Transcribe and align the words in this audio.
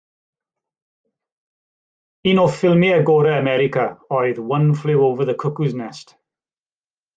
Un 2.31 2.41
o 2.45 2.45
ffilmiau 2.55 3.05
gorau 3.11 3.37
America 3.43 3.85
oedd 4.21 4.43
One 4.57 4.73
Flew 4.83 5.07
Over 5.11 5.31
the 5.33 5.39
Cuckoo's 5.45 5.81
Nest. 5.85 6.19